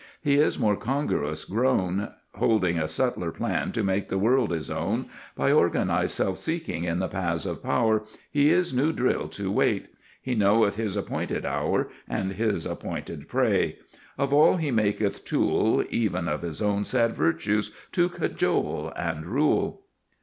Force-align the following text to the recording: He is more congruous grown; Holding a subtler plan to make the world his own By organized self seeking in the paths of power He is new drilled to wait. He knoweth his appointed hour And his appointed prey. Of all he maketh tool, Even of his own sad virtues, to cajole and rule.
He 0.19 0.37
is 0.39 0.57
more 0.57 0.75
congruous 0.75 1.45
grown; 1.45 2.09
Holding 2.33 2.79
a 2.79 2.87
subtler 2.87 3.29
plan 3.29 3.71
to 3.73 3.83
make 3.83 4.09
the 4.09 4.17
world 4.17 4.49
his 4.49 4.67
own 4.71 5.05
By 5.35 5.51
organized 5.51 6.15
self 6.15 6.39
seeking 6.39 6.85
in 6.85 6.97
the 6.97 7.07
paths 7.07 7.45
of 7.45 7.61
power 7.61 8.01
He 8.31 8.49
is 8.49 8.73
new 8.73 8.91
drilled 8.93 9.31
to 9.33 9.51
wait. 9.51 9.89
He 10.19 10.33
knoweth 10.33 10.75
his 10.75 10.95
appointed 10.97 11.45
hour 11.45 11.87
And 12.09 12.31
his 12.31 12.65
appointed 12.65 13.29
prey. 13.29 13.77
Of 14.17 14.33
all 14.33 14.57
he 14.57 14.71
maketh 14.71 15.23
tool, 15.23 15.85
Even 15.91 16.27
of 16.27 16.41
his 16.41 16.63
own 16.63 16.83
sad 16.83 17.13
virtues, 17.13 17.69
to 17.91 18.09
cajole 18.09 18.91
and 18.95 19.27
rule. 19.27 19.83